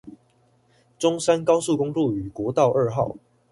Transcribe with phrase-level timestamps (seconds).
[0.97, 3.17] 中山高速公路與國道二號